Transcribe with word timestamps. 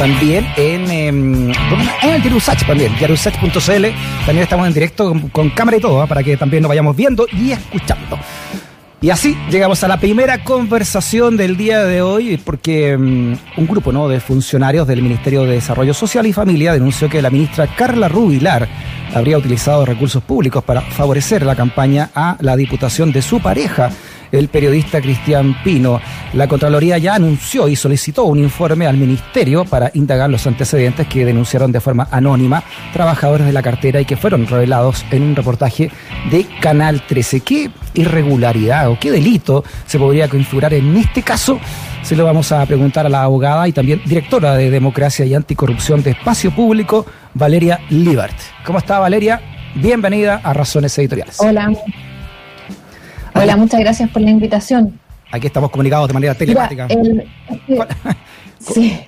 también 0.00 0.46
en, 0.56 0.90
em, 0.90 1.50
en 1.50 2.10
el 2.10 2.22
Yarusach 2.22 2.66
también, 2.66 2.90
yarusach.cl. 2.98 3.58
También 4.24 4.42
estamos 4.42 4.66
en 4.66 4.72
directo 4.72 5.14
con, 5.30 5.50
cámara 5.50 5.76
y 5.76 5.80
todo, 5.80 6.00
¿ah? 6.00 6.06
para 6.06 6.22
que 6.22 6.38
también 6.38 6.62
nos 6.62 6.70
vayamos 6.70 6.96
viendo 6.96 7.26
y 7.30 7.52
escuchando. 7.52 8.18
Y 9.02 9.10
así 9.10 9.36
llegamos 9.50 9.84
a 9.84 9.88
la 9.88 10.00
primera 10.00 10.42
conversación 10.42 11.36
del 11.36 11.58
día 11.58 11.84
de 11.84 12.00
hoy, 12.00 12.38
porque 12.42 12.92
em, 12.92 13.36
un 13.58 13.66
grupo 13.66 13.92
¿no? 13.92 14.08
de 14.08 14.20
funcionarios 14.20 14.86
del 14.86 15.02
Ministerio 15.02 15.42
de 15.42 15.52
Desarrollo 15.52 15.92
Social 15.92 16.26
y 16.26 16.32
Familia 16.32 16.72
denunció 16.72 17.10
que 17.10 17.20
la 17.20 17.28
ministra 17.28 17.66
Carla 17.66 18.08
Rubilar 18.08 18.68
habría 19.14 19.36
utilizado 19.36 19.84
recursos 19.84 20.22
públicos 20.22 20.64
para 20.64 20.80
favorecer 20.80 21.44
la 21.44 21.56
campaña 21.56 22.08
a 22.14 22.38
la 22.40 22.56
diputación 22.56 23.12
de 23.12 23.20
su 23.20 23.40
pareja 23.40 23.90
el 24.32 24.48
periodista 24.48 25.00
Cristian 25.00 25.56
Pino. 25.62 26.00
La 26.32 26.48
Contraloría 26.48 26.98
ya 26.98 27.14
anunció 27.14 27.68
y 27.68 27.76
solicitó 27.76 28.24
un 28.24 28.38
informe 28.38 28.86
al 28.86 28.96
Ministerio 28.96 29.64
para 29.64 29.90
indagar 29.94 30.30
los 30.30 30.46
antecedentes 30.46 31.06
que 31.06 31.24
denunciaron 31.24 31.72
de 31.72 31.80
forma 31.80 32.08
anónima 32.10 32.62
trabajadores 32.92 33.46
de 33.46 33.52
la 33.52 33.62
cartera 33.62 34.00
y 34.00 34.04
que 34.04 34.16
fueron 34.16 34.46
revelados 34.46 35.04
en 35.10 35.22
un 35.22 35.36
reportaje 35.36 35.90
de 36.30 36.46
Canal 36.60 37.02
13. 37.06 37.40
¿Qué 37.40 37.70
irregularidad 37.94 38.90
o 38.90 38.98
qué 38.98 39.10
delito 39.10 39.64
se 39.86 39.98
podría 39.98 40.28
configurar 40.28 40.74
en 40.74 40.96
este 40.96 41.22
caso? 41.22 41.58
Se 42.02 42.16
lo 42.16 42.24
vamos 42.24 42.50
a 42.52 42.64
preguntar 42.66 43.06
a 43.06 43.08
la 43.08 43.22
abogada 43.24 43.68
y 43.68 43.72
también 43.72 44.00
directora 44.06 44.54
de 44.54 44.70
Democracia 44.70 45.26
y 45.26 45.34
Anticorrupción 45.34 46.02
de 46.02 46.10
Espacio 46.10 46.50
Público, 46.54 47.04
Valeria 47.34 47.80
Libert. 47.90 48.36
¿Cómo 48.64 48.78
está 48.78 48.98
Valeria? 48.98 49.40
Bienvenida 49.74 50.40
a 50.42 50.52
Razones 50.52 50.96
Editoriales. 50.98 51.36
Hola. 51.40 51.70
Hola, 53.40 53.56
muchas 53.56 53.80
gracias 53.80 54.10
por 54.10 54.20
la 54.20 54.30
invitación. 54.30 55.00
Aquí 55.32 55.46
estamos 55.46 55.70
comunicados 55.70 56.08
de 56.08 56.14
manera 56.14 56.34
telemática. 56.34 56.86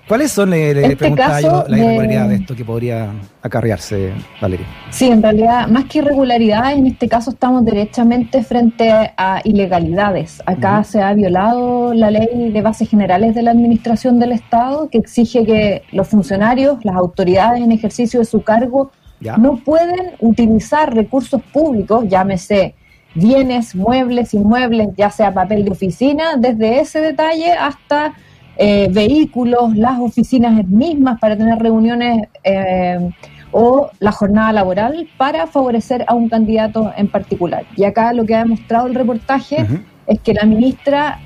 ¿Cuáles 0.09 0.33
son, 0.33 0.55
eh, 0.55 0.73
le, 0.73 0.87
este 0.87 1.11
las 1.11 1.43
irregularidades 1.43 2.29
de 2.31 2.35
esto 2.37 2.57
que 2.57 2.65
podría 2.65 3.11
acarrearse, 3.43 4.13
Valeria? 4.41 4.67
Sí, 4.89 5.09
en 5.09 5.23
realidad, 5.23 5.69
más 5.69 5.85
que 5.85 5.99
irregularidades, 5.99 6.79
en 6.79 6.87
este 6.87 7.07
caso 7.07 7.33
estamos 7.33 7.63
derechamente 7.67 8.43
frente 8.43 8.91
a 8.91 9.43
ilegalidades. 9.45 10.43
Acá 10.47 10.83
se 10.85 11.03
ha 11.03 11.13
violado 11.13 11.93
la 11.93 12.11
ley 12.11 12.51
de 12.51 12.63
bases 12.63 12.89
generales 12.89 13.35
de 13.35 13.43
la 13.43 13.51
Administración 13.51 14.19
del 14.19 14.33
Estado, 14.33 14.89
que 14.89 14.97
exige 14.97 15.45
que 15.45 15.83
los 15.93 16.09
funcionarios, 16.09 16.83
las 16.85 16.97
autoridades 16.97 17.61
en 17.61 17.73
ejercicio 17.73 18.21
de 18.21 18.27
su 18.27 18.43
cargo, 18.43 18.91
no 19.21 19.57
pueden 19.59 20.13
utilizar 20.21 20.95
recursos 20.95 21.43
públicos, 21.53 22.07
llámese 22.09 22.75
bienes, 23.15 23.75
muebles, 23.75 24.35
inmuebles, 24.35 24.89
ya 24.97 25.11
sea 25.11 25.33
papel 25.33 25.65
de 25.65 25.71
oficina, 25.71 26.37
desde 26.37 26.81
ese 26.81 27.01
detalle 27.01 27.53
hasta 27.53 28.15
eh, 28.57 28.89
vehículos, 28.91 29.77
las 29.77 29.99
oficinas 29.99 30.67
mismas 30.67 31.19
para 31.19 31.37
tener 31.37 31.59
reuniones 31.59 32.29
eh, 32.45 33.11
o 33.51 33.91
la 33.99 34.13
jornada 34.13 34.53
laboral 34.53 35.09
para 35.17 35.47
favorecer 35.47 36.05
a 36.07 36.15
un 36.15 36.29
candidato 36.29 36.93
en 36.97 37.09
particular. 37.09 37.65
Y 37.77 37.85
acá 37.85 38.13
lo 38.13 38.25
que 38.25 38.35
ha 38.35 38.41
demostrado 38.41 38.87
el 38.87 38.95
reportaje 38.95 39.67
es 40.07 40.21
que 40.21 40.35
la 40.35 40.45
ministra 40.45 41.19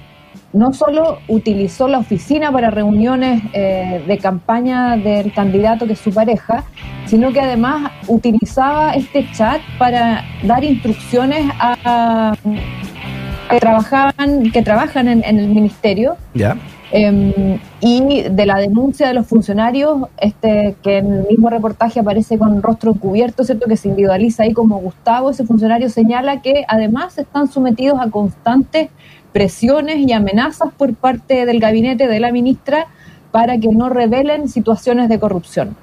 no 0.52 0.72
solo 0.72 1.18
utilizó 1.28 1.88
la 1.88 1.98
oficina 1.98 2.50
para 2.50 2.70
reuniones 2.70 3.42
eh, 3.52 4.02
de 4.06 4.18
campaña 4.18 4.96
del 4.96 5.32
candidato 5.32 5.86
que 5.86 5.92
es 5.92 5.98
su 5.98 6.12
pareja, 6.12 6.64
sino 7.06 7.32
que 7.32 7.40
además 7.40 7.92
utilizaba 8.08 8.94
este 8.94 9.26
chat 9.32 9.60
para 9.78 10.24
dar 10.44 10.64
instrucciones 10.64 11.50
a, 11.60 12.34
que 13.50 13.60
trabajaban, 13.60 14.50
que 14.50 14.62
trabajan 14.62 15.08
en, 15.08 15.24
el 15.24 15.48
ministerio. 15.48 16.16
Ya. 16.34 16.56
Em, 16.92 17.58
y 17.80 18.22
de 18.22 18.46
la 18.46 18.58
denuncia 18.58 19.08
de 19.08 19.14
los 19.14 19.26
funcionarios, 19.26 20.08
este 20.18 20.76
que 20.82 20.98
en 20.98 21.12
el 21.12 21.26
mismo 21.28 21.50
reportaje 21.50 21.98
aparece 21.98 22.38
con 22.38 22.62
rostro 22.62 22.92
encubierto, 22.92 23.42
¿cierto? 23.44 23.66
que 23.66 23.76
se 23.76 23.88
individualiza 23.88 24.44
ahí 24.44 24.52
como 24.52 24.78
Gustavo, 24.78 25.30
ese 25.30 25.44
funcionario 25.44 25.90
señala 25.90 26.42
que 26.42 26.64
además 26.68 27.18
están 27.18 27.48
sometidos 27.48 27.98
a 28.00 28.08
constantes 28.08 28.88
presiones 29.36 29.98
y 29.98 30.14
amenazas 30.14 30.72
por 30.72 30.94
parte 30.94 31.44
del 31.44 31.60
gabinete 31.60 32.08
de 32.08 32.20
la 32.20 32.32
ministra 32.32 32.86
para 33.32 33.58
que 33.58 33.68
no 33.68 33.90
revelen 33.90 34.48
situaciones 34.48 35.10
de 35.10 35.18
corrupción. 35.20 35.76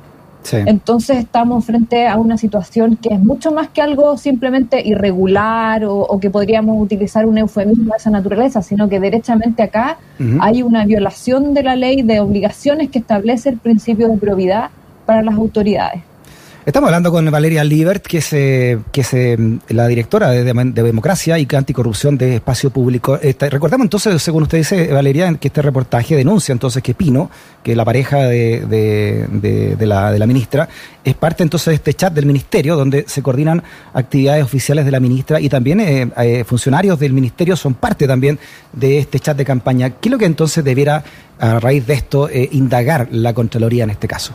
Entonces 0.52 1.20
estamos 1.20 1.64
frente 1.64 2.08
a 2.08 2.18
una 2.18 2.36
situación 2.40 2.96
que 2.98 3.14
es 3.14 3.20
mucho 3.20 3.52
más 3.52 3.70
que 3.70 3.84
algo 3.84 4.18
simplemente 4.18 4.82
irregular 4.84 5.86
o, 5.86 6.20
que 6.20 6.32
podríamos 6.32 6.82
utilizar 6.82 7.28
un 7.28 7.38
eufemismo 7.38 7.92
de 7.92 7.98
esa 7.98 8.10
naturaleza, 8.10 8.64
sino 8.64 8.90
que 8.90 9.00
derechamente 9.00 9.62
acá 9.62 10.00
hay 10.40 10.64
una 10.64 10.84
violación 10.84 11.54
de 11.54 11.62
la 11.62 11.76
ley 11.76 12.02
de 12.02 12.22
obligaciones 12.22 12.90
que 12.90 12.98
establece 12.98 13.50
el 13.50 13.58
principio 13.58 14.08
de 14.08 14.18
probidad 14.18 14.72
para 15.06 15.22
las 15.22 15.36
autoridades. 15.36 16.02
Estamos 16.66 16.88
hablando 16.88 17.12
con 17.12 17.30
Valeria 17.30 17.62
Libert, 17.66 18.08
que 18.08 18.20
es, 18.20 18.32
eh, 18.32 18.80
que 18.94 19.02
es 19.02 19.14
eh, 19.14 19.38
la 19.68 19.86
directora 19.86 20.30
de, 20.30 20.46
Democracia 20.46 21.38
y 21.38 21.46
Anticorrupción 21.54 22.18
de 22.18 22.36
Espacio 22.36 22.70
Público. 22.70 23.20
recordamos 23.22 23.84
entonces, 23.84 24.24
según 24.24 24.44
usted 24.44 24.60
dice, 24.60 24.88
Valeria, 24.94 25.34
que 25.34 25.50
este 25.50 25.62
reportaje 25.62 26.16
denuncia 26.16 26.54
entonces 26.54 26.82
que 26.82 26.94
Pino, 26.94 27.30
que 27.64 27.76
la 27.76 27.84
pareja 27.84 28.20
de, 28.20 28.66
de, 28.66 29.86
la, 29.86 30.14
de 30.14 30.20
la 30.20 30.26
ministra, 30.26 30.70
es 31.04 31.16
parte 31.16 31.44
entonces 31.44 31.66
de 31.66 31.76
este 31.76 31.96
chat 31.96 32.14
del 32.14 32.26
ministerio, 32.26 32.78
donde 32.78 33.04
se 33.10 33.22
coordinan 33.22 33.62
actividades 33.94 34.46
oficiales 34.46 34.86
de 34.86 34.92
la 34.92 35.02
ministra 35.02 35.42
y 35.42 35.50
también 35.50 35.82
eh, 35.82 36.46
funcionarios 36.46 36.98
del 36.98 37.12
ministerio 37.12 37.58
son 37.58 37.74
parte 37.74 38.08
también 38.08 38.40
de 38.72 39.00
este 39.00 39.20
chat 39.20 39.36
de 39.36 39.44
campaña. 39.44 39.90
¿Qué 39.90 40.08
es 40.08 40.12
lo 40.12 40.18
que 40.18 40.26
entonces 40.26 40.64
debiera, 40.64 41.04
a 41.40 41.60
raíz 41.60 41.86
de 41.86 41.96
esto, 41.96 42.30
indagar 42.52 43.10
la 43.12 43.34
Contraloría 43.34 43.84
en 43.84 43.90
este 43.90 44.08
caso? 44.08 44.34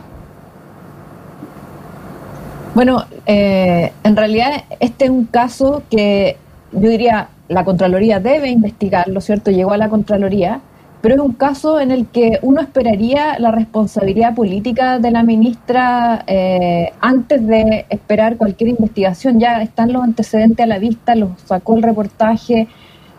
Bueno, 2.75 3.05
eh, 3.25 3.91
en 4.03 4.15
realidad 4.15 4.63
este 4.79 5.05
es 5.05 5.11
un 5.11 5.25
caso 5.25 5.83
que 5.89 6.37
yo 6.71 6.89
diría 6.89 7.29
la 7.47 7.65
Contraloría 7.65 8.19
debe 8.19 8.49
investigarlo, 8.49 9.21
¿cierto? 9.21 9.49
Llegó 9.49 9.71
a 9.71 9.77
la 9.77 9.89
Contraloría, 9.89 10.61
pero 11.01 11.15
es 11.15 11.21
un 11.21 11.33
caso 11.33 11.79
en 11.79 11.89
el 11.89 12.05
que 12.05 12.37
uno 12.43 12.61
esperaría 12.61 13.39
la 13.39 13.51
responsabilidad 13.51 14.35
política 14.35 14.99
de 14.99 15.09
la 15.09 15.23
ministra 15.23 16.23
eh, 16.27 16.91
antes 17.01 17.45
de 17.47 17.85
esperar 17.89 18.37
cualquier 18.37 18.69
investigación. 18.69 19.39
Ya 19.39 19.61
están 19.63 19.91
los 19.91 20.03
antecedentes 20.03 20.63
a 20.63 20.67
la 20.67 20.77
vista, 20.77 21.15
los 21.15 21.31
sacó 21.45 21.75
el 21.75 21.81
reportaje 21.83 22.67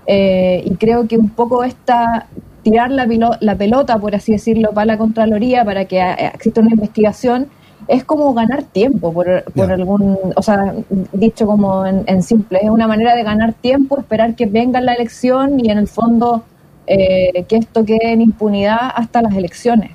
eh, 0.06 0.62
y 0.64 0.76
creo 0.76 1.08
que 1.08 1.18
un 1.18 1.30
poco 1.30 1.64
esta 1.64 2.28
tirar 2.62 2.92
la, 2.92 3.08
la 3.40 3.56
pelota, 3.56 3.98
por 3.98 4.14
así 4.14 4.32
decirlo, 4.32 4.70
para 4.72 4.84
la 4.84 4.98
Contraloría 4.98 5.64
para 5.64 5.86
que 5.86 6.00
exista 6.34 6.60
una 6.60 6.70
investigación 6.70 7.48
es 7.90 8.04
como 8.04 8.32
ganar 8.34 8.62
tiempo 8.62 9.12
por, 9.12 9.42
por 9.52 9.72
algún, 9.72 10.16
o 10.36 10.42
sea, 10.42 10.74
dicho 11.12 11.44
como 11.44 11.84
en, 11.84 12.22
simple, 12.22 12.60
es 12.62 12.70
una 12.70 12.86
manera 12.86 13.16
de 13.16 13.24
ganar 13.24 13.52
tiempo, 13.52 13.98
esperar 13.98 14.36
que 14.36 14.46
venga 14.46 14.80
la 14.80 14.94
elección 14.94 15.58
y 15.58 15.70
en 15.70 15.78
el 15.78 15.88
fondo 15.88 16.44
eh, 16.86 17.44
que 17.48 17.56
esto 17.56 17.84
quede 17.84 18.12
en 18.12 18.20
impunidad 18.20 18.92
hasta 18.94 19.22
las 19.22 19.34
elecciones. 19.34 19.90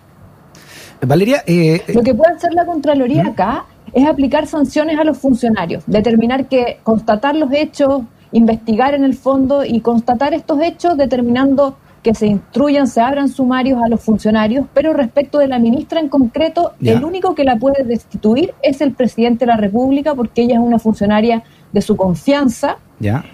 Valeria, 1.08 1.44
eh, 1.48 1.82
lo 1.94 2.04
que 2.04 2.14
puede 2.14 2.34
hacer 2.34 2.54
la 2.54 2.66
Contraloría 2.66 3.24
¿Mm? 3.24 3.28
acá 3.28 3.66
es 3.94 4.06
aplicar 4.06 4.46
sanciones 4.46 5.00
a 5.00 5.06
los 5.06 5.18
funcionarios, 5.18 5.84
determinar 5.88 6.48
que 6.50 6.80
constatar 6.84 7.34
los 7.34 7.50
hechos, 7.54 8.02
investigar 8.34 8.94
en 8.94 9.06
el 9.06 9.14
fondo 9.14 9.64
y 9.64 9.80
constatar 9.80 10.34
estos 10.34 10.62
hechos 10.62 10.98
determinando 10.98 11.78
que 12.06 12.14
se 12.14 12.28
instruyan, 12.28 12.88
se 12.88 13.02
abran 13.02 13.30
sumarios 13.30 13.82
a 13.84 13.90
los 13.90 14.00
funcionarios, 14.00 14.68
pero 14.76 14.94
respecto 14.94 15.40
de 15.40 15.48
la 15.48 15.58
ministra 15.58 16.00
en 16.00 16.08
concreto, 16.08 16.74
el 16.80 17.04
único 17.04 17.34
que 17.34 17.44
la 17.44 17.56
puede 17.56 17.84
destituir 17.84 18.54
es 18.62 18.80
el 18.82 18.92
presidente 18.92 19.46
de 19.46 19.48
la 19.48 19.58
República, 19.58 20.14
porque 20.14 20.44
ella 20.44 20.54
es 20.54 20.60
una 20.60 20.78
funcionaria 20.78 21.42
de 21.74 21.82
su 21.82 21.98
confianza. 21.98 22.78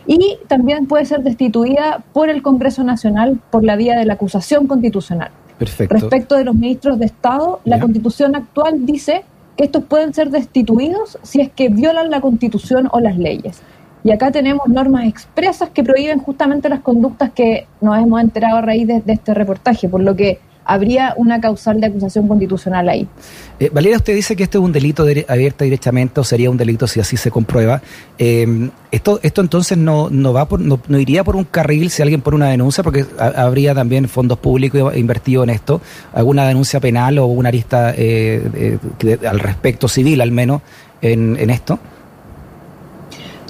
Y 0.08 0.38
también 0.48 0.88
puede 0.88 1.04
ser 1.04 1.22
destituida 1.22 2.02
por 2.14 2.30
el 2.30 2.42
Congreso 2.42 2.86
Nacional 2.86 3.42
por 3.52 3.66
la 3.66 3.76
vía 3.76 4.00
de 4.00 4.06
la 4.06 4.14
acusación 4.14 4.68
constitucional. 4.68 5.32
Perfecto. 5.59 5.94
Respecto 5.94 6.38
de 6.38 6.46
los 6.46 6.56
ministros 6.56 6.97
de 6.97 7.08
Estado, 7.08 7.59
la 7.66 7.78
constitución 7.78 8.38
actual 8.38 8.85
dice 8.85 9.26
que 9.58 9.66
estos 9.66 9.84
pueden 9.84 10.14
ser 10.14 10.29
destituidos 10.29 11.20
si 11.24 11.41
es 11.41 11.52
que 11.52 11.67
violan 11.67 12.09
la 12.09 12.22
constitución 12.22 12.88
o 12.94 13.02
las 13.02 13.17
leyes. 13.17 13.62
Y 14.03 14.12
acá 14.12 14.32
tenemos 14.32 14.68
normas 14.68 15.06
expresas 15.06 15.70
que 15.70 15.84
prohíben 15.84 16.20
justamente 16.20 16.70
las 16.70 16.82
conductas 16.82 17.32
que 17.32 17.68
nos 17.82 17.98
hemos 17.98 18.22
enterado 18.22 18.58
a 18.58 18.62
raíz 18.62 18.88
de, 18.88 19.03
este 19.06 19.34
reportaje, 19.34 19.88
por 19.88 20.02
lo 20.02 20.16
que 20.16 20.40
habría 20.64 21.14
una 21.18 21.42
causal 21.42 21.82
de 21.82 21.88
acusación 21.88 22.28
constitucional 22.28 22.88
ahí. 22.88 23.08
Eh, 23.59 23.70
Valeria, 23.74 23.98
usted 23.98 24.16
dice 24.16 24.36
que 24.36 24.44
esto 24.44 24.59
es 24.59 24.64
un 24.64 24.72
delito 24.72 25.06
abierto 25.28 25.64
directamente 25.64 26.20
o 26.20 26.24
sería 26.24 26.50
un 26.50 26.58
delito 26.58 26.88
si 26.88 27.00
así 27.00 27.18
se 27.18 27.30
comprueba. 27.32 27.82
Eh, 28.18 28.70
esto, 28.92 29.20
esto 29.24 29.42
entonces 29.42 29.78
no, 29.78 30.09
no 30.09 30.34
va 30.34 30.48
por, 30.48 30.59
no, 30.59 30.80
iría 30.98 31.24
por 31.24 31.36
un 31.36 31.46
carril 31.46 31.90
si 31.90 32.02
alguien 32.02 32.22
pone 32.22 32.36
una 32.38 32.50
denuncia, 32.50 32.84
porque 32.84 33.06
habría 33.18 33.74
también 33.74 34.08
fondos 34.08 34.38
públicos 34.38 34.96
invertidos 34.96 35.44
en 35.44 35.50
esto, 35.50 35.82
alguna 36.14 36.48
denuncia 36.48 36.80
penal 36.80 37.18
o 37.20 37.26
una 37.26 37.50
arista 37.50 37.94
eh, 37.96 38.78
al 39.28 39.40
respecto 39.40 39.88
civil 39.88 40.22
al 40.22 40.32
menos 40.32 40.62
en, 41.02 41.38
en 41.38 41.50
esto. 41.50 41.80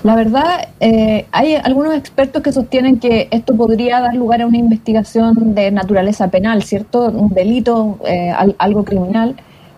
La 0.03 0.15
verdad, 0.15 0.69
eh, 0.80 1.27
hay 1.31 1.56
algunos 1.56 1.94
expertos 1.94 2.42
que 2.42 2.51
sostienen 2.51 2.98
que 2.98 3.27
esto 3.30 3.56
podría 3.56 4.00
dar 4.00 4.15
lugar 4.15 4.42
a 4.42 4.48
una 4.48 4.57
investigación 4.57 5.53
de 5.53 5.69
naturaleza 5.69 6.30
penal, 6.30 6.63
¿cierto? 6.63 7.06
Un 7.12 7.30
delito, 7.30 8.00
eh, 8.07 8.33
algo 8.57 8.83
criminal. 8.83 9.36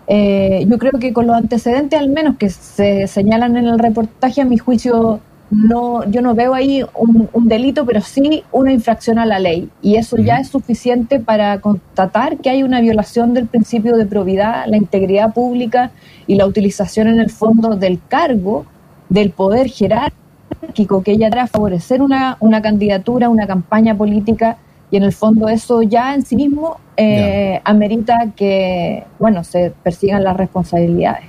Eh, 0.07 0.65
yo 0.69 0.77
creo 0.77 0.93
que 0.97 1.11
con 1.11 1.27
los 1.27 1.35
antecedentes, 1.35 1.99
al 1.99 2.09
menos 2.09 2.37
que 2.37 2.49
se 2.49 3.07
señalan 3.07 3.57
en 3.57 3.65
el 3.65 3.79
reportaje, 3.79 4.41
a 4.41 4.45
mi 4.45 4.57
juicio, 4.57 5.19
no, 5.51 6.09
yo 6.09 6.21
no 6.21 6.33
veo 6.35 6.53
ahí 6.53 6.85
un, 6.95 7.47
delito, 7.47 7.85
pero 7.85 7.99
sí 7.99 8.43
una 8.53 8.71
infracción 8.71 9.19
a 9.19 9.25
la 9.25 9.39
ley. 9.39 9.69
Y 9.81 9.95
eso 9.95 10.15
ya 10.15 10.37
es 10.37 10.47
suficiente 10.47 11.19
para 11.19 11.59
constatar 11.59 12.37
que 12.37 12.49
hay 12.49 12.63
una 12.63 12.79
violación 12.79 13.33
del 13.33 13.47
principio 13.47 13.97
de 13.97 14.05
probidad, 14.05 14.67
la 14.67 14.77
integridad 14.77 15.33
pública 15.33 15.91
y 16.27 16.35
la 16.35 16.45
utilización 16.45 17.09
en 17.09 17.19
el 17.19 17.29
fondo 17.29 17.75
del 17.75 17.99
cargo 18.07 18.65
del 19.13 19.29
poder 19.29 19.69
jerárquico 19.69 21.03
que 21.03 21.11
ella 21.11 21.29
trae 21.29 21.43
a 21.43 21.47
favorecer 21.47 22.01
una, 22.01 22.35
una 22.39 22.63
candidatura, 22.63 23.29
una 23.29 23.45
campaña 23.45 23.95
política 23.95 24.57
y 24.89 24.97
en 24.97 25.03
el 25.03 25.13
fondo 25.13 25.49
eso 25.49 25.83
ya 25.83 26.15
en 26.15 26.25
sí 26.25 26.35
mismo 26.35 26.77
eh, 26.97 27.61
amerita 27.63 28.31
que, 28.35 29.03
bueno, 29.19 29.43
se 29.43 29.71
persigan 29.83 30.23
las 30.23 30.35
responsabilidades. 30.35 31.25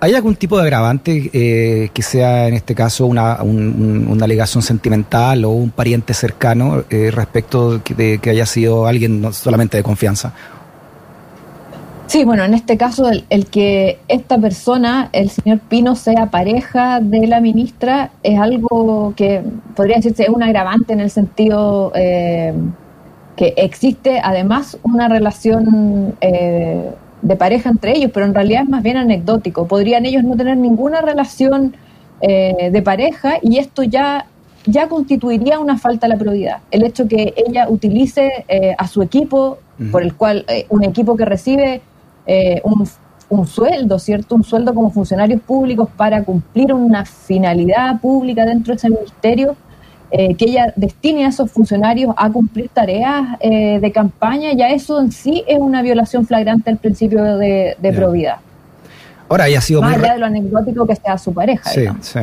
¿Hay 0.00 0.14
algún 0.14 0.36
tipo 0.36 0.56
de 0.56 0.62
agravante 0.62 1.30
eh, 1.34 1.90
que 1.92 2.02
sea 2.02 2.48
en 2.48 2.54
este 2.54 2.74
caso 2.74 3.06
una, 3.06 3.42
una, 3.42 4.24
alegación 4.24 4.62
sentimental 4.62 5.44
o 5.44 5.50
un 5.50 5.70
pariente 5.70 6.14
cercano 6.14 6.84
eh, 6.88 7.10
respecto 7.10 7.78
de 7.78 8.18
que 8.18 8.30
haya 8.30 8.46
sido 8.46 8.86
alguien 8.86 9.20
no 9.20 9.32
solamente 9.34 9.76
de 9.76 9.82
confianza? 9.82 10.32
Sí, 12.08 12.24
bueno, 12.24 12.42
en 12.42 12.54
este 12.54 12.78
caso 12.78 13.10
el, 13.10 13.46
que 13.48 13.98
esta 14.08 14.38
persona, 14.38 15.10
el 15.12 15.28
señor 15.28 15.58
Pino, 15.58 15.94
sea 15.94 16.30
pareja 16.30 17.00
de 17.00 17.26
la 17.26 17.42
ministra 17.42 18.12
es 18.22 18.40
algo 18.40 19.12
que 19.14 19.42
podría 19.76 19.96
decirse 19.96 20.22
es 20.22 20.30
un 20.30 20.42
agravante 20.42 20.94
en 20.94 21.00
el 21.00 21.10
sentido 21.10 21.92
eh, 21.94 22.54
que 23.36 23.52
existe 23.58 24.20
además 24.24 24.78
una 24.84 25.08
relación 25.08 26.16
eh, 26.22 26.90
de 27.20 27.36
pareja 27.36 27.68
entre 27.68 27.94
ellos, 27.94 28.10
pero 28.14 28.24
en 28.24 28.32
realidad 28.32 28.62
es 28.62 28.70
más 28.70 28.82
bien 28.82 28.96
anecdótico. 28.96 29.68
Podrían 29.68 30.06
ellos 30.06 30.24
no 30.24 30.34
tener 30.34 30.56
ninguna 30.56 31.02
relación 31.02 31.76
eh, 32.22 32.70
de 32.72 32.82
pareja 32.82 33.34
y 33.42 33.58
esto 33.58 33.82
ya 33.82 34.24
ya 34.64 34.88
constituiría 34.88 35.58
una 35.60 35.76
falta 35.78 36.06
a 36.06 36.08
la 36.08 36.16
probidad. 36.16 36.58
El 36.70 36.84
hecho 36.84 37.06
que 37.06 37.32
ella 37.36 37.68
utilice 37.70 38.44
a 38.76 38.86
su 38.86 39.00
equipo, 39.00 39.58
por 39.90 40.02
el 40.02 40.14
cual 40.14 40.44
un 40.68 40.84
equipo 40.84 41.16
que 41.16 41.24
recibe 41.24 41.80
eh, 42.30 42.60
un, 43.30 43.46
sueldo, 43.46 43.98
¿cierto? 43.98 44.34
Un 44.34 44.44
sueldo 44.44 44.74
como 44.74 44.90
funcionarios 44.90 45.40
públicos 45.40 45.88
para 45.96 46.22
cumplir 46.22 46.74
una 46.74 47.06
finalidad 47.06 47.98
pública 48.00 48.44
dentro 48.44 48.74
de 48.74 48.76
ese 48.76 48.90
ministerio, 48.90 49.56
eh, 50.10 50.34
que 50.34 50.44
ella 50.44 50.72
destine 50.76 51.24
a 51.24 51.28
esos 51.28 51.50
funcionarios 51.50 52.14
a 52.16 52.30
cumplir 52.30 52.68
tareas 52.68 53.38
eh, 53.40 53.78
de 53.80 53.92
campaña, 53.92 54.52
ya 54.52 54.68
eso 54.68 55.00
en 55.00 55.10
sí 55.10 55.42
es 55.46 55.58
una 55.58 55.80
violación 55.80 56.26
flagrante 56.26 56.70
del 56.70 56.76
principio 56.76 57.22
de, 57.38 57.76
probidad. 57.96 58.36
Ahora 59.28 59.48
ella 59.48 59.58
ha 59.58 59.62
sido 59.62 59.80
Más 59.80 59.96
allá 59.96 60.12
de 60.12 60.18
lo 60.18 60.26
anecdótico 60.26 60.86
que 60.86 60.96
sea 60.96 61.16
su 61.16 61.32
pareja. 61.32 61.68
Sí, 61.70 61.86
sí. 62.02 62.20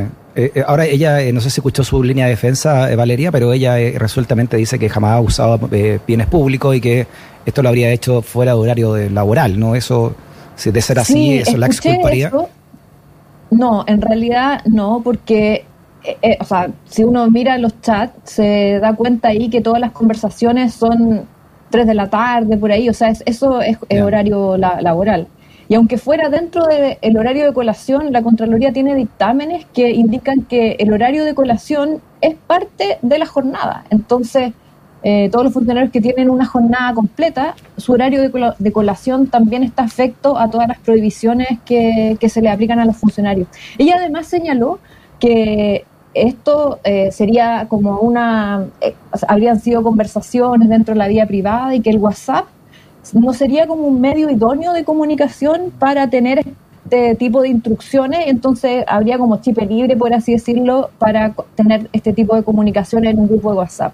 Ahora 0.68 0.86
ella, 0.86 1.20
no 1.32 1.40
sé 1.40 1.50
si 1.50 1.60
escuchó 1.60 1.84
su 1.84 2.04
línea 2.04 2.26
de 2.26 2.32
defensa, 2.32 2.94
Valeria, 2.96 3.32
pero 3.32 3.54
ella 3.54 3.76
resueltamente 3.98 4.58
dice 4.58 4.78
que 4.78 4.90
jamás 4.90 5.14
ha 5.14 5.22
usado 5.22 5.60
bienes 6.06 6.28
públicos 6.28 6.76
y 6.76 6.82
que 6.82 7.08
esto 7.46 7.62
lo 7.62 7.70
habría 7.70 7.92
hecho 7.92 8.22
fuera 8.22 8.54
de 8.54 8.58
horario 8.58 8.98
laboral, 9.10 9.60
¿no? 9.60 9.76
Eso, 9.76 10.16
si 10.56 10.72
de 10.72 10.82
ser 10.82 11.00
así, 11.00 11.38
eso 11.38 11.58
la 11.58 11.68
exculparía. 11.68 12.32
No, 13.52 13.86
en 13.88 14.02
realidad 14.02 14.62
no, 14.66 15.02
porque, 15.04 15.66
eh, 16.04 16.18
eh, 16.22 16.38
o 16.40 16.46
sea, 16.46 16.70
si 16.86 17.04
uno 17.04 17.30
mira 17.30 17.58
los 17.58 17.80
chats, 17.82 18.32
se 18.32 18.80
da 18.80 18.94
cuenta 18.96 19.30
ahí 19.30 19.50
que 19.50 19.62
todas 19.62 19.80
las 19.80 19.92
conversaciones 19.92 20.74
son 20.74 21.26
3 21.70 21.88
de 21.88 21.94
la 21.94 22.10
tarde, 22.10 22.58
por 22.58 22.72
ahí, 22.72 22.90
o 22.90 22.94
sea, 22.94 23.14
eso 23.26 23.62
es, 23.62 23.78
horario 24.02 24.58
laboral. 24.58 25.28
Y 25.68 25.76
aunque 25.76 25.98
fuera 25.98 26.30
dentro 26.30 26.66
del 26.68 27.18
horario 27.18 27.46
de 27.46 27.54
colación, 27.54 28.12
la 28.14 28.22
Contraloría 28.22 28.72
tiene 28.72 28.96
dictámenes 28.96 29.66
que 29.74 29.92
indican 29.92 30.42
que 30.42 30.74
el 30.80 30.94
horario 30.94 31.26
de 31.26 31.34
colación 31.34 32.02
es 32.22 32.36
parte 32.36 33.00
de 33.02 33.18
la 33.18 33.26
jornada. 33.26 33.86
Entonces, 33.90 34.54
eh, 35.08 35.30
todos 35.32 35.46
los 35.46 35.54
funcionarios 35.54 35.92
que 35.92 36.02
tienen 36.02 36.32
una 36.32 36.48
jornada 36.48 36.92
completa, 36.96 37.56
su 37.78 37.94
horario 37.94 38.24
de, 38.24 38.72
colación 38.72 39.28
también 39.28 39.62
está 39.62 39.84
afecto 39.84 40.36
a 40.36 40.50
todas 40.50 40.68
las 40.68 40.80
prohibiciones 40.80 41.60
que, 41.64 42.18
se 42.28 42.42
le 42.42 42.50
aplican 42.50 42.80
a 42.80 42.86
los 42.86 42.98
funcionarios. 42.98 43.48
Ella 43.78 43.98
además 43.98 44.26
señaló 44.26 44.80
que 45.20 45.86
esto 46.16 46.80
eh, 46.84 47.12
sería 47.12 47.68
como 47.70 48.00
una, 48.00 48.66
eh, 48.82 48.96
habrían 49.28 49.60
sido 49.60 49.84
conversaciones 49.84 50.70
dentro 50.70 50.96
de 50.96 50.98
la 50.98 51.08
vida 51.08 51.28
privada 51.28 51.76
y 51.76 51.82
que 51.82 51.92
el 51.92 52.00
WhatsApp 52.00 52.46
no 53.14 53.34
sería 53.34 53.68
como 53.68 53.84
un 53.84 54.02
medio 54.02 54.30
idóneo 54.30 54.74
de 54.74 54.84
comunicación 54.84 55.72
para 55.78 56.10
tener 56.10 56.44
este 56.86 57.16
tipo 57.16 57.42
de 57.42 57.50
instrucciones, 57.50 58.28
entonces 58.28 58.86
habría 58.88 59.18
como 59.18 59.38
chip 59.38 59.58
libre, 59.58 59.98
por 59.98 60.14
así 60.14 60.34
decirlo, 60.34 60.92
para 61.00 61.34
tener 61.56 61.90
este 61.94 62.14
tipo 62.14 62.36
de 62.36 62.44
comunicación 62.44 63.06
en 63.06 63.20
un 63.20 63.28
grupo 63.28 63.52
de 63.52 63.58
WhatsApp. 63.58 63.94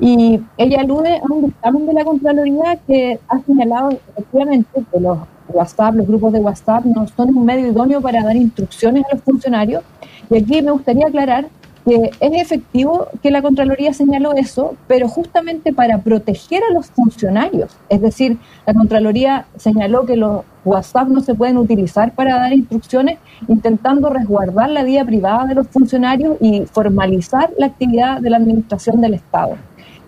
Y 0.00 0.40
ella 0.56 0.82
alude 0.82 1.16
a 1.16 1.32
un 1.32 1.46
dictamen 1.46 1.86
de 1.86 1.92
la 1.94 2.04
Contraloría 2.04 2.78
que 2.86 3.18
ha 3.28 3.40
señalado 3.40 3.90
efectivamente 3.90 4.84
que 4.92 5.00
los 5.00 5.18
WhatsApp, 5.48 5.94
los 5.96 6.06
grupos 6.06 6.32
de 6.32 6.38
WhatsApp 6.40 6.84
no 6.84 7.06
son 7.08 7.36
un 7.36 7.44
medio 7.44 7.68
idóneo 7.68 8.00
para 8.00 8.22
dar 8.22 8.36
instrucciones 8.36 9.04
a 9.10 9.14
los 9.14 9.24
funcionarios. 9.24 9.82
Y 10.30 10.36
aquí 10.38 10.62
me 10.62 10.70
gustaría 10.70 11.06
aclarar 11.06 11.48
que 11.84 12.10
es 12.20 12.42
efectivo 12.42 13.08
que 13.22 13.30
la 13.30 13.42
Contraloría 13.42 13.92
señaló 13.92 14.32
eso, 14.34 14.74
pero 14.86 15.08
justamente 15.08 15.72
para 15.72 15.98
proteger 15.98 16.62
a 16.68 16.72
los 16.72 16.86
funcionarios. 16.86 17.76
Es 17.88 18.00
decir, 18.00 18.38
la 18.66 18.74
Contraloría 18.74 19.46
señaló 19.56 20.06
que 20.06 20.16
los 20.16 20.42
WhatsApp 20.64 21.08
no 21.08 21.20
se 21.20 21.34
pueden 21.34 21.58
utilizar 21.58 22.12
para 22.12 22.36
dar 22.36 22.52
instrucciones, 22.52 23.18
intentando 23.48 24.08
resguardar 24.08 24.70
la 24.70 24.82
vida 24.82 25.04
privada 25.04 25.46
de 25.46 25.54
los 25.54 25.68
funcionarios 25.68 26.36
y 26.40 26.64
formalizar 26.66 27.50
la 27.58 27.66
actividad 27.66 28.20
de 28.20 28.30
la 28.30 28.38
Administración 28.38 29.00
del 29.00 29.14
Estado. 29.14 29.56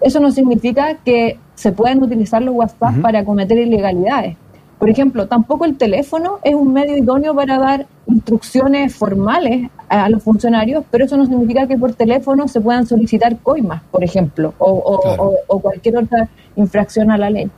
Eso 0.00 0.20
no 0.20 0.30
significa 0.30 0.96
que 1.04 1.38
se 1.54 1.72
puedan 1.72 2.02
utilizar 2.02 2.42
los 2.42 2.54
WhatsApp 2.54 3.00
para 3.00 3.24
cometer 3.24 3.58
ilegalidades. 3.58 4.36
Por 4.86 4.92
ejemplo, 4.92 5.26
tampoco 5.26 5.64
el 5.64 5.76
teléfono 5.76 6.38
es 6.44 6.54
un 6.54 6.72
medio 6.72 6.96
idóneo 6.96 7.34
para 7.34 7.58
dar 7.58 7.86
instrucciones 8.06 8.94
formales 8.94 9.68
a 9.88 10.08
los 10.08 10.22
funcionarios, 10.22 10.84
pero 10.92 11.06
eso 11.06 11.16
no 11.16 11.26
significa 11.26 11.66
que 11.66 11.76
por 11.76 11.92
teléfono 11.94 12.46
se 12.46 12.60
puedan 12.60 12.86
solicitar 12.86 13.36
coimas, 13.38 13.82
por 13.90 14.04
ejemplo, 14.04 14.54
o, 14.58 15.60
cualquier 15.60 15.96
otra 15.96 16.28
infracción 16.54 17.10
a 17.10 17.18
la 17.18 17.30
ley. 17.30 17.50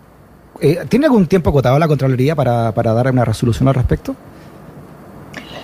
Eh, 0.62 0.78
¿Tiene 0.88 1.04
algún 1.04 1.26
tiempo 1.26 1.50
acotado 1.50 1.78
la 1.78 1.86
Contraloría 1.86 2.34
para, 2.34 2.72
para 2.72 2.94
dar 2.94 3.12
una 3.12 3.26
resolución 3.26 3.68
al 3.68 3.74
respecto? 3.74 4.16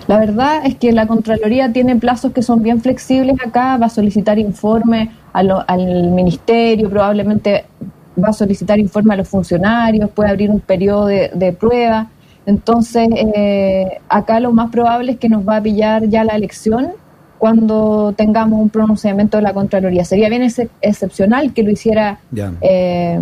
La 0.06 0.18
verdad 0.18 0.66
es 0.66 0.74
que 0.74 0.92
la 0.92 1.06
Contraloría 1.06 1.72
tiene 1.72 1.96
plazos 1.96 2.32
que 2.32 2.42
son 2.42 2.62
bien 2.62 2.82
flexibles 2.82 3.36
acá, 3.42 3.78
va 3.78 3.86
a 3.86 3.88
solicitar 3.88 4.38
informe 4.38 5.12
al 5.32 6.10
Ministerio, 6.10 6.90
probablemente 6.90 7.64
va 8.22 8.28
a 8.28 8.32
solicitar 8.32 8.78
informe 8.78 9.14
a 9.14 9.16
los 9.16 9.28
funcionarios, 9.28 10.10
puede 10.10 10.30
abrir 10.30 10.50
un 10.50 10.60
periodo 10.60 11.06
de, 11.06 11.56
prueba. 11.58 12.08
Entonces, 12.46 13.08
eh, 13.34 13.98
acá 14.08 14.40
lo 14.40 14.52
más 14.52 14.70
probable 14.70 15.12
es 15.12 15.18
que 15.18 15.28
nos 15.28 15.46
va 15.46 15.56
a 15.56 15.62
pillar 15.62 16.08
ya 16.08 16.24
la 16.24 16.34
elección 16.34 16.92
cuando 17.38 18.14
tengamos 18.16 18.60
un 18.60 18.70
pronunciamiento 18.70 19.36
de 19.36 19.42
la 19.42 19.52
Contraloría. 19.52 20.04
Sería 20.04 20.28
bien 20.28 20.42
excepcional 20.80 21.52
que 21.52 21.62
lo 21.62 21.70
hiciera 21.70 22.18
eh, 22.60 23.18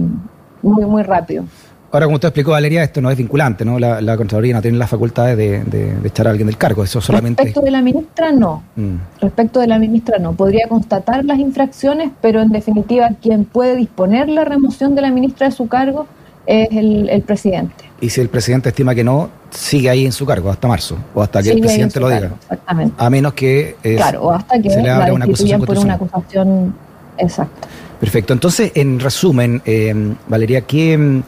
muy, 0.63 0.85
muy 0.85 1.03
rápido. 1.03 1.45
Ahora, 1.93 2.07
como 2.07 2.15
usted 2.15 2.29
explicó, 2.29 2.53
Valeria, 2.53 2.83
esto 2.83 3.03
no 3.03 3.11
es 3.11 3.19
vinculante, 3.19 3.67
¿no? 3.67 3.79
La, 3.79 4.17
Contraloría 4.17 4.55
no 4.55 4.63
tiene 4.63 4.79
las 4.79 4.89
facultades 4.89 5.37
de, 5.37 5.95
echar 6.05 6.27
a 6.27 6.31
alguien 6.31 6.47
del 6.47 6.57
cargo, 6.57 6.83
eso 6.83 7.03
solamente... 7.03 7.43
Respecto 7.43 7.61
de 7.61 7.71
la 7.71 7.83
ministra, 7.83 8.33
no. 8.33 8.63
Mm. 8.77 8.95
Respecto 9.21 9.61
de 9.61 9.67
la 9.67 9.79
ministra, 9.79 10.19
no. 10.19 10.33
Podría 10.33 10.69
constatar 10.69 11.23
las 11.27 11.39
infracciones, 11.39 12.11
pero 12.23 12.41
en 12.41 12.49
definitiva 12.49 13.11
quien 13.21 13.45
puede 13.45 13.77
disponer 13.77 14.31
la 14.31 14.47
remoción 14.47 14.95
de 14.95 15.03
la 15.03 15.11
ministra 15.11 15.49
de 15.49 15.53
su 15.53 15.69
cargo 15.69 16.07
es 16.47 16.69
el, 16.73 17.23
presidente. 17.27 17.85
Y 18.01 18.09
si 18.09 18.23
el 18.23 18.31
presidente 18.31 18.71
estima 18.71 18.95
que 18.95 19.05
no, 19.05 19.29
sigue 19.51 19.91
ahí 19.91 20.07
en 20.07 20.13
su 20.13 20.25
cargo 20.25 20.51
hasta 20.51 20.67
marzo, 20.67 20.97
o 21.15 21.21
hasta 21.21 21.43
que 21.43 21.51
el 21.51 21.61
presidente 21.61 22.01
lo 22.01 22.09
diga. 22.09 22.31
Exactamente. 22.41 22.95
A 22.97 23.11
menos 23.11 23.35
que, 23.35 23.77
claro, 23.83 24.23
o 24.23 24.31
hasta 24.33 24.61
que 24.63 24.71
se 24.71 24.81
le 24.81 24.89
abra 24.89 25.13
una 25.13 25.27
acusación 25.27 25.61
por 25.61 25.79
una 25.79 25.95
acusación 25.95 26.75
exacta. 27.19 27.69
Perfecto. 28.01 28.33
Entonces, 28.33 28.73
en 28.75 28.99
resumen, 28.99 29.61
eh, 29.67 29.95
Valeria, 30.27 30.63
¿qué 30.63 31.23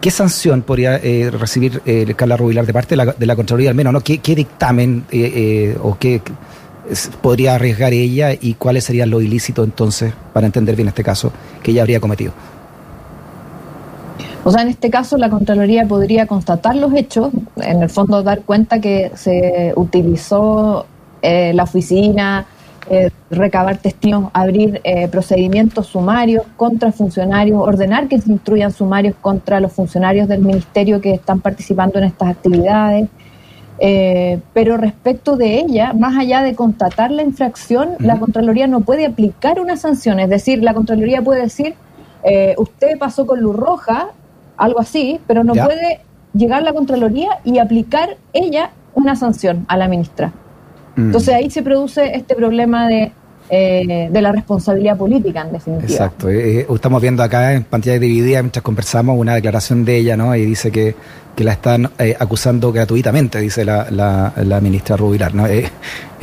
¿Qué 0.00 0.12
sanción 0.12 0.62
podría 0.62 0.96
eh, 0.96 1.28
recibir 1.30 1.82
eh, 1.84 2.14
Carla 2.16 2.36
Rubilar 2.36 2.64
de 2.64 2.72
parte 2.72 2.96
de 2.96 3.26
la, 3.26 3.36
Contraloría 3.36 3.70
al 3.70 3.74
menos? 3.74 3.92
¿no? 3.92 4.00
¿Qué, 4.00 4.18
dictamen 4.22 5.04
eh, 5.10 5.76
o 5.82 5.96
qué 5.98 6.22
podría 7.20 7.56
arriesgar 7.56 7.92
ella 7.92 8.32
y 8.32 8.54
cuáles 8.54 8.84
serían 8.84 9.10
los 9.10 9.22
ilícitos 9.22 9.64
entonces, 9.64 10.12
para 10.32 10.46
entender 10.46 10.76
bien 10.76 10.88
este 10.88 11.02
caso, 11.02 11.32
que 11.62 11.72
ella 11.72 11.82
habría 11.82 11.98
cometido? 11.98 12.32
O 14.44 14.52
sea, 14.52 14.62
en 14.62 14.68
este 14.68 14.88
caso 14.88 15.18
la 15.18 15.28
Contraloría 15.28 15.84
podría 15.86 16.26
constatar 16.26 16.76
los 16.76 16.94
hechos, 16.94 17.32
en 17.56 17.82
el 17.82 17.90
fondo 17.90 18.22
dar 18.22 18.42
cuenta 18.42 18.80
que 18.80 19.10
se 19.16 19.72
utilizó 19.74 20.86
la 21.22 21.62
oficina 21.64 22.46
eh, 22.90 23.10
recabar 23.30 23.76
testigos, 23.76 24.30
abrir 24.32 24.80
eh, 24.82 25.08
procedimientos 25.08 25.88
sumarios 25.88 26.44
contra 26.56 26.90
funcionarios, 26.90 27.60
ordenar 27.60 28.08
que 28.08 28.18
se 28.18 28.32
instruyan 28.32 28.72
sumarios 28.72 29.14
contra 29.20 29.60
los 29.60 29.72
funcionarios 29.72 30.26
del 30.26 30.40
ministerio 30.40 30.98
que 31.00 31.12
están 31.12 31.40
participando 31.40 31.98
en 31.98 32.04
estas 32.06 32.30
actividades. 32.30 33.08
Eh, 33.78 34.40
pero 34.54 34.78
respecto 34.78 35.36
de 35.36 35.60
ella, 35.60 35.92
más 35.92 36.16
allá 36.16 36.42
de 36.42 36.54
constatar 36.54 37.10
la 37.10 37.22
infracción, 37.22 37.90
la 37.98 38.18
Contraloría 38.18 38.66
no 38.66 38.80
puede 38.80 39.04
aplicar 39.04 39.60
una 39.60 39.76
sanción. 39.76 40.18
Es 40.18 40.30
decir, 40.30 40.62
la 40.62 40.72
Contraloría 40.72 41.20
puede 41.20 41.42
decir, 41.42 41.74
usted 42.56 42.98
pasó 42.98 43.26
con 43.26 43.40
luz 43.40 43.54
roja, 43.54 44.08
algo 44.56 44.80
así, 44.80 45.20
pero 45.26 45.44
no 45.44 45.52
puede 45.52 46.00
llegar 46.32 46.62
la 46.62 46.72
Contraloría 46.72 47.38
y 47.44 47.58
aplicar 47.58 48.16
ella 48.32 48.70
una 48.94 49.14
sanción 49.14 49.66
a 49.68 49.76
la 49.76 49.88
ministra. 49.88 50.32
Mm. 50.98 51.06
Entonces 51.06 51.32
ahí 51.32 51.48
se 51.48 51.62
produce 51.62 52.12
este 52.12 52.34
problema 52.34 52.88
de, 52.88 53.12
eh, 53.50 54.08
de 54.10 54.20
la 54.20 54.32
responsabilidad 54.32 54.98
política, 54.98 55.42
en 55.42 55.52
definitiva. 55.52 55.88
Exacto. 55.88 56.28
Eh, 56.28 56.58
eh, 56.58 56.66
estamos 56.68 57.00
viendo 57.00 57.22
acá 57.22 57.52
en 57.52 57.62
pantalla 57.62 58.00
dividida, 58.00 58.42
mientras 58.42 58.64
conversamos, 58.64 59.16
una 59.16 59.36
declaración 59.36 59.84
de 59.84 59.96
ella, 59.96 60.16
¿no? 60.16 60.34
Y 60.34 60.44
dice 60.44 60.72
que, 60.72 60.96
que 61.36 61.44
la 61.44 61.52
están 61.52 61.88
acusando 62.18 62.72
gratuitamente, 62.72 63.38
dice 63.38 63.64
la, 63.64 63.86
la, 63.92 64.60
ministra 64.60 64.96
Rubilar, 64.96 65.36
¿no? 65.36 65.46
es, 65.46 65.70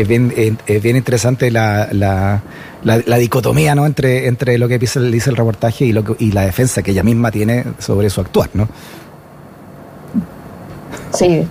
bien, 0.05 0.58
es 0.67 0.84
bien 0.84 0.98
interesante 0.98 1.50
la, 1.51 1.88
la, 1.94 2.41
la, 2.84 3.17
dicotomía, 3.17 3.75
¿no? 3.75 3.86
Entre, 3.86 4.27
entre 4.27 4.58
lo 4.58 4.67
que 4.67 4.77
dice 4.77 5.00
el, 5.00 5.10
dice 5.10 5.29
el 5.29 5.38
reportaje 5.38 5.86
y, 5.86 5.94
lo 5.94 6.03
y 6.20 6.34
la 6.34 6.41
defensa 6.41 6.84
que 6.84 6.91
ella 6.91 7.03
misma 7.03 7.32
tiene 7.32 7.63
sobre 7.79 8.10
su 8.10 8.20
actuar, 8.20 8.50
¿no? 8.53 8.67
Sí, 11.13 11.48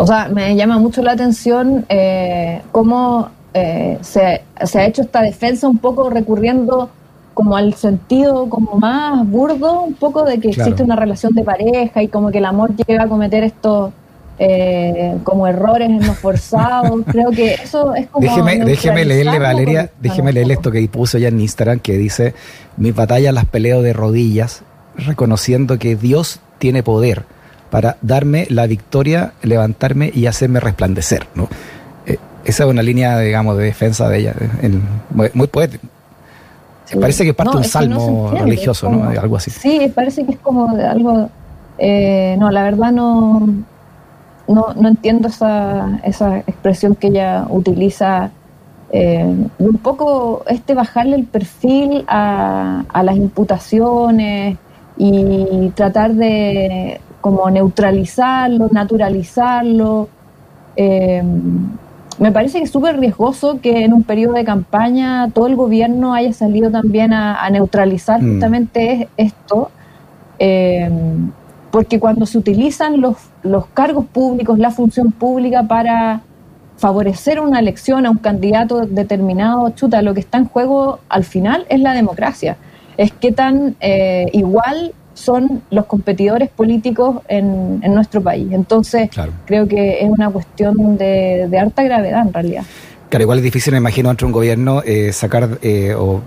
o 0.00 0.06
sea, 0.06 0.28
me 0.28 0.54
llama 0.54 0.78
mucho 0.78 1.02
la 1.02 1.12
atención 1.12 1.84
eh, 1.88 2.62
cómo 2.70 3.30
eh, 3.52 3.98
se, 4.00 4.42
ha 4.78 4.86
hecho 4.86 5.02
esta 5.02 5.22
defensa 5.22 5.66
un 5.66 5.78
poco 5.78 6.08
recurriendo 6.08 6.88
como 7.34 7.56
al 7.56 7.74
sentido 7.74 8.48
como 8.48 8.78
más 8.78 9.28
burdo, 9.28 9.82
un 9.82 9.94
poco 9.94 10.22
de 10.22 10.38
que 10.38 10.50
existe 10.50 10.84
una 10.84 10.94
relación 10.94 11.32
de 11.34 11.42
pareja 11.42 12.00
y 12.00 12.06
como 12.06 12.30
que 12.30 12.38
el 12.38 12.44
amor 12.44 12.76
llega 12.76 13.04
a 13.04 13.08
cometer 13.08 13.42
estos 13.42 13.92
eh, 14.38 15.16
como 15.24 15.48
errores 15.48 15.90
no 15.90 16.14
forzados. 16.14 17.00
Creo 17.10 17.30
que 17.32 17.54
eso 17.54 17.92
es 17.96 18.06
como. 18.06 18.24
Déjeme, 18.24 18.64
déjeme 18.64 19.04
leerle, 19.04 19.40
Valeria, 19.40 19.90
déjeme 20.00 20.32
leerle 20.32 20.54
esto 20.54 20.70
que 20.70 20.86
puso 20.88 21.18
ya 21.18 21.26
en 21.26 21.40
Instagram, 21.40 21.80
que 21.80 21.98
dice: 21.98 22.34
Mis 22.76 22.94
batallas 22.94 23.34
las 23.34 23.46
peleo 23.46 23.82
de 23.82 23.92
rodillas, 23.92 24.62
reconociendo 24.96 25.76
que 25.80 25.96
Dios 25.96 26.38
tiene 26.58 26.84
poder 26.84 27.24
para 27.70 27.96
darme 28.02 28.46
la 28.50 28.66
victoria, 28.66 29.32
levantarme 29.42 30.10
y 30.14 30.26
hacerme 30.26 30.60
resplandecer. 30.60 31.26
¿no? 31.34 31.48
Eh, 32.06 32.18
esa 32.44 32.64
es 32.64 32.70
una 32.70 32.82
línea, 32.82 33.18
digamos, 33.18 33.56
de 33.56 33.64
defensa 33.64 34.08
de 34.08 34.18
ella, 34.18 34.34
muy, 35.10 35.46
poética. 35.46 35.86
Parece 36.98 37.24
que 37.24 37.34
parte 37.34 37.52
de 37.52 37.58
un 37.58 37.64
salmo 37.64 38.30
religioso, 38.30 38.88
¿no? 38.88 39.08
Algo 39.08 39.36
así. 39.36 39.50
Sí, 39.50 39.92
parece 39.94 40.24
que 40.24 40.32
es 40.32 40.38
como 40.38 40.74
de 40.74 40.86
algo... 40.86 41.28
Eh, 41.76 42.34
no, 42.38 42.50
la 42.50 42.62
verdad 42.62 42.90
no, 42.90 43.46
no, 44.48 44.74
no 44.74 44.88
entiendo 44.88 45.28
esa, 45.28 46.00
esa 46.02 46.38
expresión 46.38 46.94
que 46.94 47.08
ella 47.08 47.46
utiliza. 47.50 48.30
Eh, 48.90 49.34
un 49.58 49.78
poco 49.82 50.44
este 50.48 50.72
bajarle 50.72 51.16
el 51.16 51.24
perfil 51.24 52.06
a, 52.08 52.84
a 52.88 53.02
las 53.02 53.16
imputaciones 53.16 54.56
y 54.96 55.70
tratar 55.74 56.14
de, 56.14 57.00
como 57.20 57.50
neutralizarlo, 57.50 58.68
naturalizarlo. 58.70 60.08
Eh, 60.76 61.22
me 62.18 62.32
parece 62.32 62.58
que 62.58 62.64
es 62.64 62.70
súper 62.70 62.98
riesgoso 62.98 63.60
que 63.60 63.84
en 63.84 63.92
un 63.92 64.02
periodo 64.02 64.34
de 64.34 64.44
campaña 64.44 65.30
todo 65.32 65.46
el 65.46 65.56
gobierno 65.56 66.14
haya 66.14 66.32
salido 66.32 66.70
también 66.70 67.12
a, 67.12 67.48
neutralizar 67.50 68.20
mm. 68.20 68.32
justamente 68.32 69.08
esto, 69.16 69.70
eh, 70.38 70.90
porque 71.70 72.00
cuando 72.00 72.26
se 72.26 72.38
utilizan 72.38 73.00
los, 73.00 73.16
los 73.42 73.66
cargos 73.66 74.06
públicos, 74.06 74.58
la 74.58 74.70
función 74.70 75.12
pública 75.12 75.62
para 75.64 76.22
favorecer 76.78 77.40
una 77.40 77.58
elección 77.58 78.06
a 78.06 78.10
un 78.10 78.18
candidato 78.18 78.86
determinado, 78.86 79.70
chuta, 79.70 80.00
lo 80.00 80.14
que 80.14 80.20
está 80.20 80.38
en 80.38 80.46
juego 80.46 81.00
al 81.08 81.24
final 81.24 81.66
es 81.68 81.80
la 81.80 81.92
democracia. 81.92 82.56
Es 82.96 83.12
que 83.12 83.32
tan 83.32 83.76
eh, 83.80 84.26
igual 84.32 84.92
son 85.18 85.62
los 85.70 85.86
competidores 85.86 86.48
políticos 86.48 87.22
en, 87.28 87.80
nuestro 87.80 88.22
país. 88.22 88.48
Entonces, 88.52 89.10
creo 89.44 89.66
que 89.66 90.04
es 90.04 90.08
una 90.08 90.30
cuestión 90.30 90.96
de, 90.96 91.48
harta 91.58 91.82
gravedad 91.82 92.22
en 92.26 92.32
realidad. 92.32 92.64
Claro, 93.08 93.22
igual 93.22 93.38
es 93.38 93.44
difícil, 93.44 93.72
me 93.72 93.78
imagino, 93.78 94.10
entre 94.10 94.26
un 94.26 94.32
gobierno 94.32 94.82
eh, 94.84 95.12
sacar 95.12 95.58
eh, 95.62 95.94
o 95.96 96.20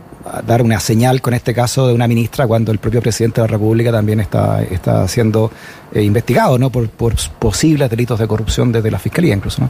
dar 0.45 0.61
una 0.61 0.79
señal 0.79 1.21
con 1.21 1.33
este 1.33 1.53
caso 1.53 1.87
de 1.87 1.93
una 1.93 2.07
ministra 2.07 2.47
cuando 2.47 2.71
el 2.71 2.79
propio 2.79 3.01
presidente 3.01 3.41
de 3.41 3.47
la 3.47 3.51
República 3.51 3.91
también 3.91 4.19
está, 4.19 4.63
está 4.63 5.07
siendo 5.07 5.51
eh, 5.93 6.03
investigado 6.03 6.57
¿no? 6.57 6.69
por, 6.69 6.89
por 6.89 7.15
posibles 7.39 7.89
delitos 7.89 8.19
de 8.19 8.27
corrupción 8.27 8.71
desde 8.71 8.91
la 8.91 8.99
Fiscalía 8.99 9.33
incluso. 9.33 9.61
¿no? 9.61 9.69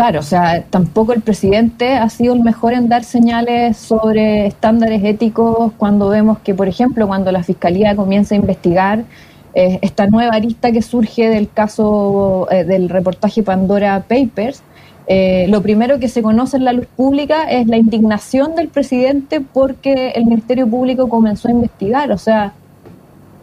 Claro, 0.00 0.20
o 0.20 0.22
sea, 0.22 0.64
tampoco 0.70 1.12
el 1.12 1.20
presidente 1.20 1.98
ha 1.98 2.08
sido 2.08 2.32
el 2.32 2.40
mejor 2.40 2.72
en 2.72 2.88
dar 2.88 3.04
señales 3.04 3.76
sobre 3.76 4.46
estándares 4.46 5.04
éticos 5.04 5.72
cuando 5.76 6.08
vemos 6.08 6.38
que, 6.38 6.54
por 6.54 6.68
ejemplo, 6.68 7.06
cuando 7.06 7.30
la 7.30 7.42
Fiscalía 7.42 7.94
comienza 7.94 8.34
a 8.34 8.38
investigar 8.38 9.04
eh, 9.52 9.78
esta 9.82 10.06
nueva 10.06 10.36
arista 10.36 10.72
que 10.72 10.80
surge 10.80 11.28
del 11.28 11.50
caso 11.50 12.48
eh, 12.50 12.64
del 12.64 12.88
reportaje 12.88 13.42
Pandora 13.42 14.02
Papers, 14.08 14.62
eh, 15.06 15.44
lo 15.50 15.60
primero 15.60 15.98
que 15.98 16.08
se 16.08 16.22
conoce 16.22 16.56
en 16.56 16.64
la 16.64 16.72
luz 16.72 16.86
pública 16.86 17.42
es 17.50 17.66
la 17.66 17.76
indignación 17.76 18.54
del 18.54 18.68
presidente 18.68 19.42
porque 19.42 20.12
el 20.14 20.24
Ministerio 20.24 20.66
Público 20.66 21.10
comenzó 21.10 21.48
a 21.48 21.50
investigar. 21.50 22.10
O 22.10 22.16
sea, 22.16 22.54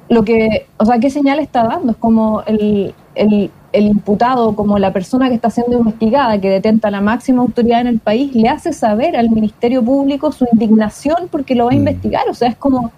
lo 0.09 0.23
que, 0.23 0.65
o 0.77 0.85
sea, 0.85 0.97
¿qué 0.97 1.11
señal 1.11 1.37
está 1.37 1.65
dando? 1.65 1.91
Es 1.91 1.97
como 1.97 2.41
el, 2.47 2.95
el 3.13 3.51
el 3.77 3.85
imputado 3.85 4.55
como 4.55 4.79
la 4.79 4.91
persona 4.91 5.29
que 5.29 5.35
está 5.35 5.51
siendo 5.51 5.77
investigada, 5.77 6.41
que 6.41 6.49
detenta 6.49 6.89
la 6.89 6.99
máxima 6.99 7.43
autoridad 7.43 7.81
en 7.81 7.87
el 7.87 7.99
país, 7.99 8.33
le 8.33 8.49
hace 8.49 8.73
saber 8.73 9.15
al 9.15 9.29
Ministerio 9.29 9.83
Público 9.83 10.31
su 10.31 10.47
indignación 10.51 11.27
porque 11.29 11.53
lo 11.53 11.65
va 11.65 11.71
a 11.71 11.75
mm. 11.75 11.77
investigar. 11.77 12.23
O 12.29 12.33
sea, 12.33 12.49
es 12.49 12.55
como 12.55 12.91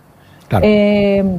eh, 0.62 1.38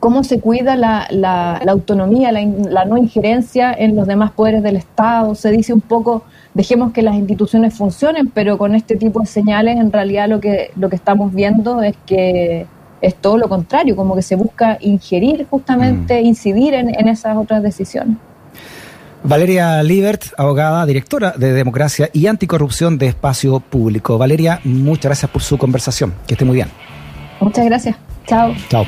cómo 0.00 0.24
se 0.24 0.40
cuida 0.40 0.74
la, 0.74 1.06
la, 1.10 1.58
autonomía, 1.68 2.32
la, 2.32 2.84
no 2.84 2.96
injerencia 2.96 3.72
en 3.72 3.94
los 3.94 4.08
demás 4.08 4.32
poderes 4.32 4.64
del 4.64 4.76
Estado. 4.76 5.36
Se 5.36 5.52
dice 5.52 5.72
un 5.72 5.80
poco, 5.80 6.24
dejemos 6.52 6.92
que 6.92 7.02
las 7.02 7.14
instituciones 7.14 7.74
funcionen, 7.74 8.26
pero 8.34 8.58
con 8.58 8.74
este 8.74 8.96
tipo 8.96 9.20
de 9.20 9.26
señales 9.26 9.78
en 9.78 9.92
realidad 9.92 10.28
lo 10.28 10.40
que, 10.40 10.72
lo 10.74 10.88
que 10.88 10.96
estamos 10.96 11.32
viendo 11.32 11.80
es 11.80 11.94
que 12.06 12.66
es 13.00 13.14
todo 13.14 13.38
lo 13.38 13.48
contrario, 13.48 13.94
como 13.94 14.16
que 14.16 14.22
se 14.22 14.34
busca 14.34 14.78
ingerir 14.80 15.46
justamente, 15.48 16.20
mm. 16.20 16.26
incidir 16.26 16.74
en, 16.74 16.92
en 16.92 17.06
esas 17.06 17.36
otras 17.36 17.62
decisiones. 17.62 18.16
Valeria 19.24 19.82
Libert, 19.82 20.22
abogada, 20.36 20.84
directora 20.84 21.32
de 21.34 21.54
Democracia 21.54 22.10
y 22.12 22.26
Anticorrupción 22.26 22.98
de 22.98 23.06
Espacio 23.06 23.58
Público. 23.58 24.18
Valeria, 24.18 24.60
muchas 24.64 25.04
gracias 25.04 25.30
por 25.30 25.42
su 25.42 25.56
conversación. 25.56 26.12
Que 26.26 26.34
esté 26.34 26.44
muy 26.44 26.56
bien. 26.56 26.68
Muchas 27.40 27.64
gracias. 27.64 27.96
Chao. 28.26 28.54
Chao. 28.68 28.84